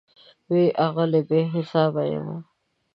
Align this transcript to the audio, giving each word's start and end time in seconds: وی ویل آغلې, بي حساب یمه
وی 0.51 0.63
ویل 0.67 0.77
آغلې, 0.85 1.21
بي 1.29 1.41
حساب 1.53 1.93
یمه 2.13 2.37